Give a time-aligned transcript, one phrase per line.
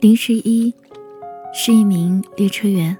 [0.00, 0.74] 林十一
[1.52, 2.96] 是一名列车员，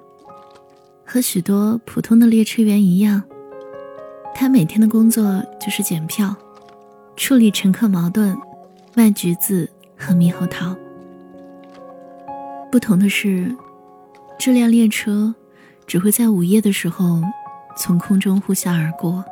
[1.05, 3.23] 和许多普通的列车员一样，
[4.35, 6.37] 他每天的工作就是检票、
[7.17, 8.37] 处理乘客矛盾、
[8.95, 10.77] 卖橘子和猕猴桃。
[12.71, 13.51] 不同的是，
[14.39, 15.35] 这辆列车
[15.87, 17.21] 只会在午夜的时候
[17.77, 19.25] 从空中呼啸而过，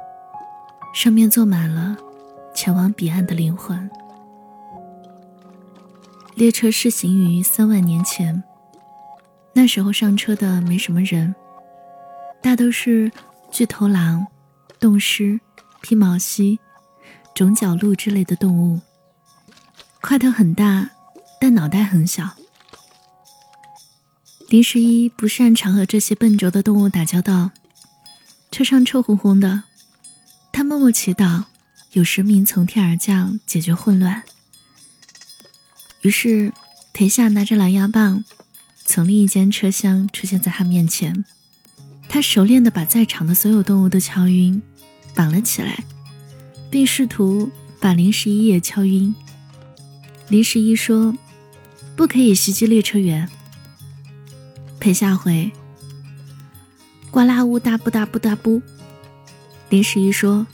[0.98, 1.96] 上面坐满了
[2.52, 3.88] 前往彼岸的灵魂。
[6.34, 8.42] 列车试行于三万年前，
[9.52, 11.32] 那时候上车的没什么人，
[12.42, 13.12] 大都是
[13.52, 14.26] 巨头狼、
[14.80, 15.38] 洞狮、
[15.82, 16.58] 披毛犀、
[17.32, 18.80] 种角鹿之类的动物。
[20.00, 20.90] 块头很大，
[21.40, 22.30] 但脑袋很小。
[24.48, 27.52] 林十一不擅长和这些笨拙的动物打交道，
[28.50, 29.62] 车上臭烘烘的，
[30.68, 31.44] 默默祈祷
[31.92, 34.22] 有神明从天而降，解决混乱。
[36.02, 36.52] 于是，
[36.92, 38.22] 裴夏拿着狼牙棒，
[38.84, 41.24] 从另一间车厢出现在他面前。
[42.06, 44.60] 他熟练地把在场的所有动物都敲晕，
[45.14, 45.82] 绑了起来，
[46.70, 49.14] 并试图把林十一也敲晕。
[50.28, 51.16] 林十一说
[51.96, 53.26] ：“不可以袭击列车员。”
[54.78, 55.50] 裴夏回
[57.10, 58.60] ：“呱啦呜哒不哒不哒不。”
[59.70, 60.46] 林十一说：“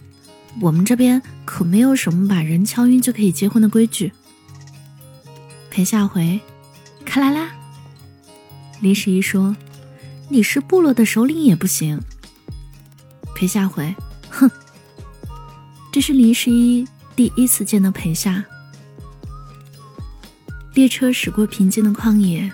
[0.61, 4.13] 我们这边可没有什么把人敲晕就可以结婚的规矩。”
[5.71, 6.41] 裴夏回，
[7.05, 7.51] 卡啦啦。
[8.81, 9.57] 林十一说
[10.29, 12.01] ：“你是部落的首领也不行。”
[13.35, 13.95] 裴夏回
[14.31, 14.51] ：“哼。”
[15.91, 18.45] 这是林十一第一次见到裴夏。
[20.75, 22.51] 列车驶过平静的旷野，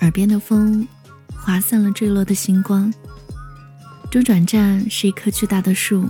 [0.00, 0.86] 耳边的风
[1.34, 2.92] 划散了坠落的星光。
[4.10, 6.08] 中转站是一棵巨大的树，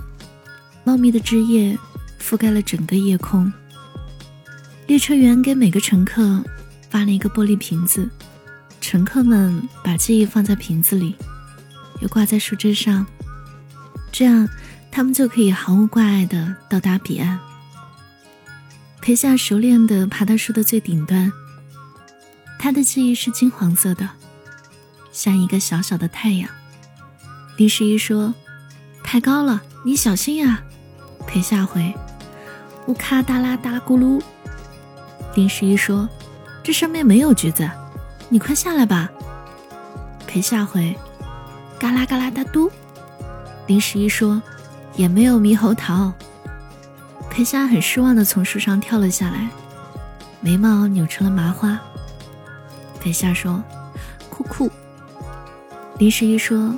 [0.83, 1.77] 茂密的枝叶
[2.19, 3.51] 覆盖了整个夜空。
[4.87, 6.43] 列车员给每个乘客
[6.89, 8.09] 发了一个玻璃瓶子，
[8.81, 11.15] 乘客们把记忆放在瓶子里，
[12.01, 13.05] 又挂在树枝上，
[14.11, 14.49] 这样
[14.91, 17.39] 他们就可以毫无挂碍地到达彼岸。
[18.99, 21.31] 裴夏熟练地爬到树的最顶端，
[22.59, 24.09] 他的记忆是金黄色的，
[25.11, 26.49] 像一个小小的太阳。
[27.57, 28.33] 林十一说
[29.03, 30.63] ：“太高了，你小心呀。”
[31.25, 31.93] 裴夏回
[32.87, 34.21] ：“乌咔哒啦哒咕噜。”
[35.35, 36.09] 林十一说
[36.61, 37.69] ：“这上面没有橘子，
[38.27, 39.09] 你快下来吧。”
[40.27, 40.95] 裴夏回
[41.79, 42.69] ：“嘎啦嘎啦哒嘟。”
[43.67, 44.41] 林十一说
[44.95, 46.11] ：“也没有猕猴桃。”
[47.31, 49.47] 裴夏很失望的从树上跳了下来，
[50.41, 51.79] 眉毛扭成了麻花。
[52.99, 53.63] 裴夏说
[54.29, 54.69] ：“酷酷。”
[55.97, 56.75] 林十一说：“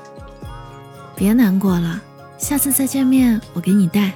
[1.15, 1.99] 别难过了，
[2.37, 4.11] 下次再见面我给你带。”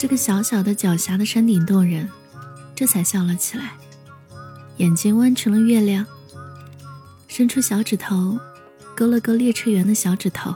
[0.00, 2.08] 这个小小的狡黠的山顶洞人。
[2.74, 3.72] 这才笑了起来，
[4.78, 6.06] 眼睛弯成了月亮，
[7.28, 8.38] 伸出小指头，
[8.96, 10.54] 勾了勾列车员的小指头。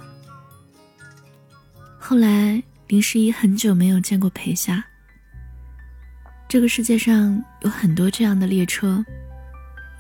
[1.99, 4.83] 后来，林十一很久没有见过裴夏。
[6.49, 9.05] 这个世界上有很多这样的列车，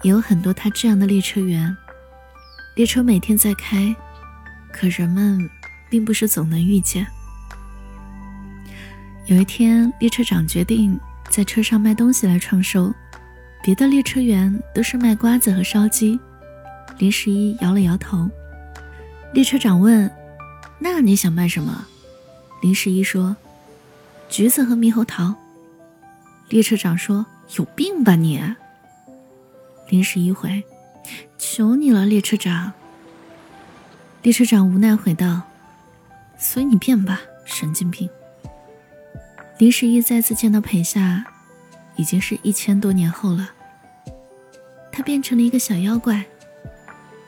[0.00, 1.76] 也有很多他这样的列车员。
[2.76, 3.94] 列车每天在开，
[4.72, 5.38] 可人们
[5.90, 7.06] 并不是总能遇见。
[9.26, 10.98] 有一天，列车长决定。
[11.30, 12.94] 在车上卖东西来创收，
[13.64, 16.20] 别的列车员都是卖瓜子和烧鸡。
[16.98, 18.28] 林十一摇了摇头。
[19.32, 20.08] 列车长问
[20.78, 21.86] ：“那你想卖什么？”
[22.62, 23.34] 林十一说
[24.28, 25.34] ：“橘子和猕猴桃。”
[26.50, 27.24] 列车长说
[27.56, 28.40] ：“有病吧你！”
[29.88, 30.62] 林十一回
[31.38, 32.74] ：“求你了，列车长。”
[34.22, 35.40] 列车长无奈回道
[36.38, 38.08] ：“随你便吧，神经病。”
[39.56, 41.24] 林十一再次见到裴夏，
[41.96, 43.48] 已经是一千多年后了。
[44.90, 46.24] 他变成了一个小妖怪，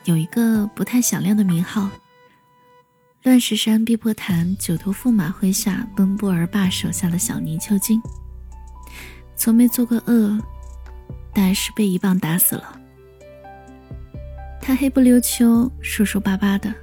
[0.03, 1.89] 有一个不太响亮的名号——
[3.23, 8.01] 乱石山碧波潭九头驸马麾下奔波而霸手下的小泥鳅精。
[9.37, 10.37] 从没做过恶，
[11.33, 12.79] 但是被一棒打死了。
[14.61, 16.73] 他黑不溜秋、瘦瘦巴巴的，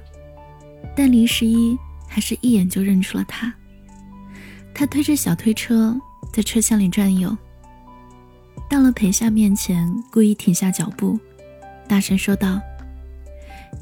[0.95, 1.77] 但林十一
[2.07, 3.53] 还是一眼就认出了他。
[4.77, 5.95] 他推着小推车
[6.33, 7.35] 在车厢里转悠，
[8.69, 11.17] 到了裴夏面前，故意停下脚步，
[11.87, 12.59] 大声说道：“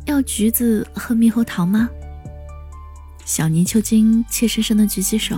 [0.06, 1.90] 要橘子和猕猴桃吗？”
[3.26, 5.36] 小泥鳅精怯生生的举起手：“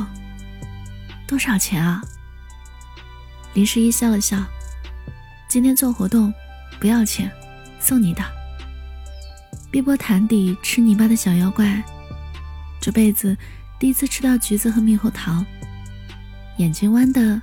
[1.25, 2.03] 多少钱啊？”
[3.55, 4.43] 林十一笑了笑
[5.47, 6.33] ：“今天做活动，
[6.81, 7.31] 不要钱，
[7.79, 8.21] 送你的。”
[9.71, 11.81] 碧波潭底吃泥巴的小妖怪，
[12.81, 13.37] 这辈子。
[13.79, 15.45] 第一次吃到橘子和猕猴桃，
[16.57, 17.41] 眼睛弯的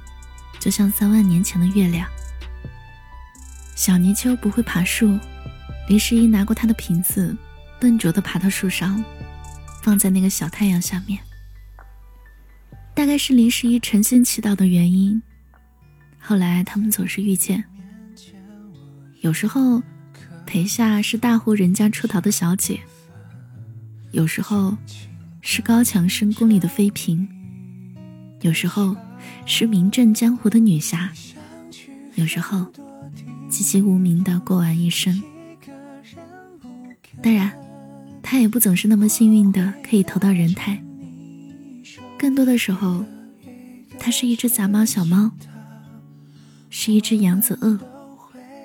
[0.58, 2.08] 就像三万年前的月亮。
[3.74, 5.18] 小泥鳅不会爬树，
[5.88, 7.36] 林十一拿过他的瓶子，
[7.80, 9.02] 笨拙地爬到树上，
[9.82, 11.18] 放在那个小太阳下面。
[12.94, 15.20] 大概是林十一诚心祈祷的原因，
[16.18, 17.64] 后来他们总是遇见。
[19.20, 19.82] 有时候，
[20.46, 22.76] 裴夏是大户人家出逃的小姐；
[24.10, 24.76] 有时候，
[25.42, 27.26] 是高强深宫里的妃嫔；
[28.40, 28.96] 有时候，
[29.44, 31.10] 是名震江湖的女侠；
[32.14, 32.66] 有时候。
[33.48, 35.22] 籍籍无名的过完一生，
[37.22, 37.52] 当然，
[38.22, 40.82] 他也不总是那么幸运的可以投到人胎。
[42.18, 43.04] 更多的时候，
[43.98, 45.32] 她是一只杂毛小猫，
[46.70, 47.78] 是一只扬子鳄，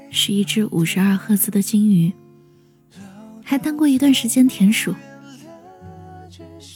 [0.09, 2.13] 是一只五十二赫兹的金鱼，
[3.43, 4.95] 还当过一段时间田鼠。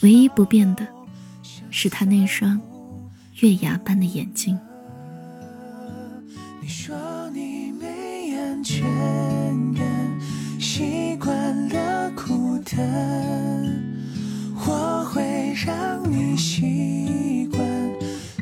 [0.02, 0.88] 唯一不变的，
[1.70, 2.60] 是他那双
[3.40, 4.58] 月牙般的眼睛。
[6.60, 6.96] 你说
[7.30, 8.84] 你没安全
[9.76, 9.86] 感
[10.60, 12.84] 习惯了孤单，
[14.66, 17.60] 我会让你习惯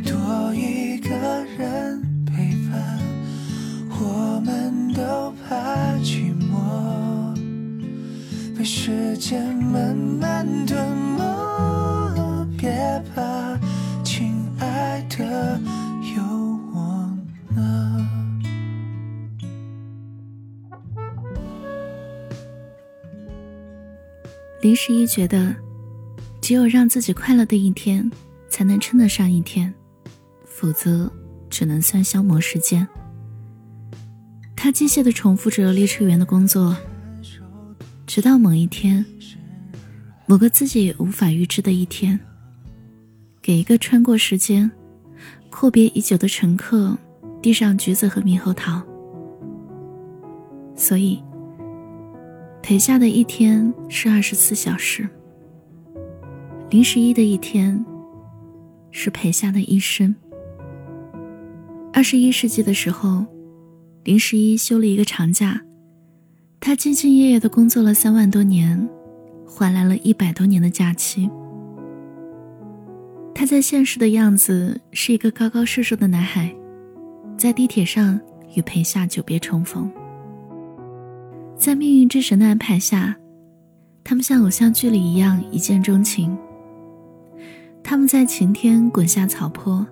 [0.06, 1.10] 多一个
[1.58, 3.00] 人陪伴。
[4.02, 7.36] 我们都怕寂寞，
[8.58, 10.99] 被时间慢慢吞
[24.62, 25.56] 林十一觉得，
[26.42, 28.12] 只有让自己快乐的一天，
[28.50, 29.74] 才能称得上一天，
[30.44, 31.10] 否则
[31.50, 32.86] 只能算消磨时间。
[34.58, 36.76] 他机械的重复着列车员的工作，
[38.06, 39.06] 直到某一天，
[40.26, 42.20] 某个自己也无法预知的一天，
[43.42, 44.70] 给一个穿过时间、
[45.50, 46.98] 阔别已久的乘客
[47.42, 48.84] 递上橘子和猕猴桃。
[50.76, 51.24] 所以。
[52.70, 55.10] 陪夏的一天是二十四小时，
[56.70, 57.84] 林十一的一天
[58.92, 60.16] 是陪夏的一生。
[61.92, 63.26] 二十一世纪的时候，
[64.04, 65.60] 林十一休了一个长假，
[66.60, 68.88] 他兢兢业业的工作了三万多年，
[69.48, 71.28] 换来了一百多年的假期。
[73.34, 76.56] 他在现实的样子是一个高高瘦瘦的男孩，
[77.36, 78.22] 在地铁上
[78.56, 79.92] 与陪夏久别重逢。
[81.60, 83.14] 在命运之神的安排下，
[84.02, 86.36] 他们像偶像剧里一样一见钟情。
[87.84, 89.86] 他们在晴天滚下草坡，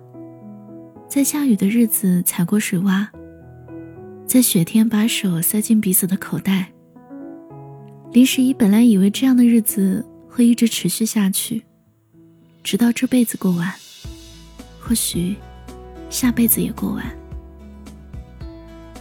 [1.06, 3.06] 在下雨的日子踩过水洼，
[4.24, 6.72] 在雪天把手塞进彼此的口袋。
[8.12, 11.62] 林十一本来以为这样的日子会一直持续下去，
[12.62, 13.70] 直到这辈子过完，
[14.80, 15.36] 或许
[16.08, 17.04] 下辈子也过完。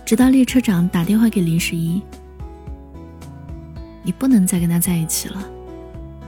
[0.05, 2.01] 直到列车长打电话给林十一。
[4.07, 5.43] 你不能再跟他在一起了，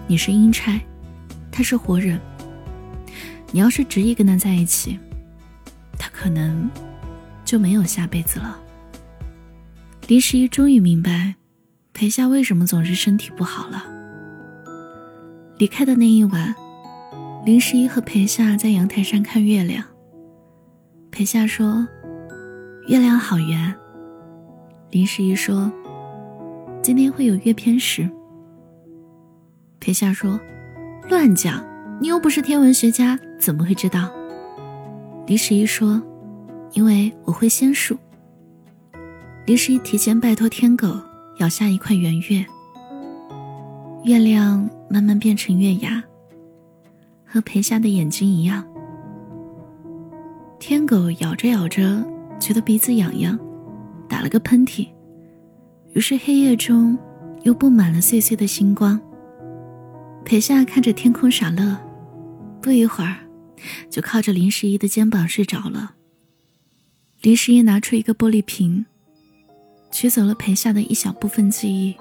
[0.06, 0.78] 你是阴差，
[1.50, 2.20] 他是活人。
[3.54, 5.00] 你要是执意跟他在一起，
[5.98, 6.70] 他可能
[7.46, 8.60] 就没有下辈子了。
[10.08, 11.36] 林十一终于明白，
[11.94, 13.86] 裴夏为什么总是身体不好了。
[15.58, 16.54] 离开的那一晚，
[17.46, 19.86] 林十一和裴夏在阳台上看月亮。
[21.12, 21.88] 裴夏说
[22.90, 23.74] ：“月亮好圆。”
[24.92, 25.72] 林十一说。
[26.82, 28.10] 今天会有月偏食。
[29.80, 30.40] 裴夏说
[31.10, 31.64] ：“乱讲，
[32.00, 34.10] 你又不是天文学家，怎么会知道？”
[35.28, 36.02] 李十一说
[36.74, 37.98] ：“因为我会仙术。”
[39.46, 40.98] 李十一提前拜托天狗
[41.40, 42.46] 咬下一块圆月，
[44.04, 46.02] 月亮慢慢变成月牙，
[47.26, 48.64] 和裴夏的眼睛一样。
[50.60, 52.04] 天狗咬着咬着，
[52.40, 53.38] 觉得鼻子痒痒，
[54.08, 54.88] 打了个喷嚏。
[55.94, 56.98] 于是黑夜中，
[57.44, 59.00] 又布满了碎碎的星光。
[60.24, 61.76] 裴夏看着天空傻乐，
[62.62, 63.18] 不一会儿，
[63.90, 65.96] 就靠着林十一的肩膀睡着了。
[67.22, 68.86] 林十一拿出一个玻璃瓶，
[69.92, 71.96] 取走了裴夏的一小部分记忆。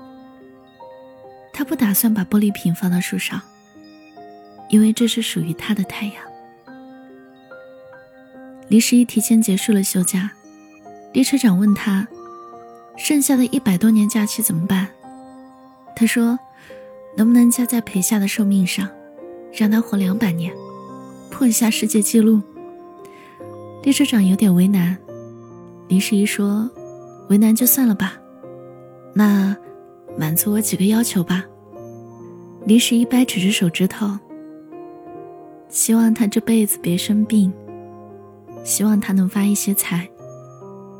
[1.52, 3.40] 他不打算把玻璃瓶放到树上，
[4.68, 6.14] 因为这是属于他的太阳。
[8.68, 10.30] 林十一提前结束了休假，
[11.14, 12.06] 列车长问他。
[12.98, 14.88] 剩下的一百多年假期怎么办？
[15.96, 16.38] 他说
[17.16, 18.88] ：“能不能加在陪夏的寿命上，
[19.52, 20.52] 让他活两百年，
[21.30, 22.42] 破一下世界纪录？”
[23.82, 24.98] 列车长有点为难。
[25.86, 26.68] 林十一说
[27.30, 28.14] ：“为难就算了吧，
[29.14, 29.56] 那
[30.18, 31.44] 满足我几个要求吧。”
[32.66, 34.18] 林十一掰扯着手指头
[35.70, 37.52] ：“希望他这辈子别生病，
[38.64, 40.06] 希望他能发一些财，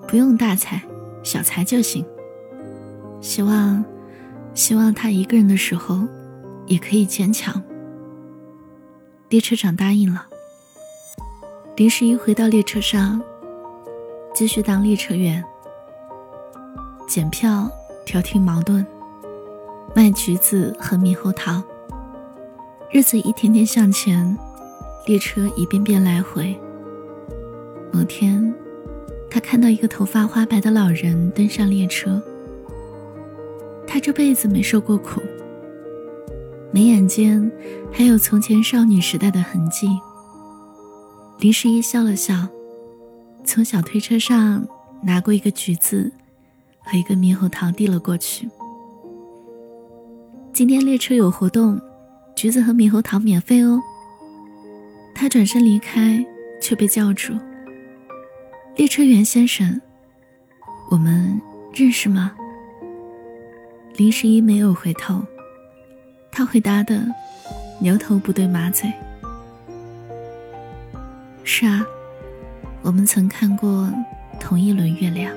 [0.07, 0.81] 不用大财，
[1.28, 2.02] 小财就行。
[3.20, 3.85] 希望，
[4.54, 6.00] 希望他一个人的时候
[6.64, 7.62] 也可以坚强。
[9.28, 10.26] 列车长答应了。
[11.76, 13.20] 林十一回到列车上，
[14.32, 15.44] 继续当列车员，
[17.06, 17.70] 检票、
[18.06, 18.85] 调停矛盾、
[19.94, 21.62] 卖橘子和猕猴桃。
[22.90, 24.35] 日子一天天向前，
[25.06, 26.58] 列车一遍遍来回。
[27.92, 28.54] 某天，
[29.30, 32.23] 他看到一个头发花白的老人登上列车。
[33.87, 35.20] 他这辈子没受过苦，
[36.73, 37.50] 眉眼间
[37.92, 39.88] 还有从前少女时代的痕迹。
[41.38, 42.49] 林十一笑了笑，
[43.44, 44.66] 从小推车上
[45.02, 46.12] 拿过一个橘子
[46.80, 48.49] 和一个猕猴桃递了过去。
[50.52, 51.80] 今天列车有活动。
[52.37, 53.80] 橘子和猕猴桃免费哦。
[55.12, 56.25] 他转身离开，
[56.62, 57.32] 却被叫住。
[58.78, 59.80] 列车员先生，
[60.88, 61.42] 我们
[61.75, 62.32] 认识吗？
[63.97, 65.20] 林十一没有回头，
[66.30, 67.04] 他回答的
[67.80, 68.88] 牛头不对马嘴。
[71.42, 71.85] 是啊，
[72.82, 73.92] 我们曾看过
[74.38, 75.35] 同一轮月亮。